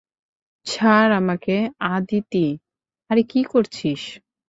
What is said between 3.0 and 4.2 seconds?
আরে কি করছিস?